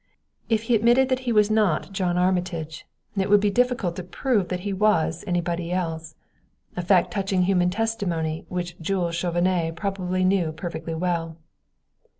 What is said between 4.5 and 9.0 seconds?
he was anybody else a fact touching human testimony which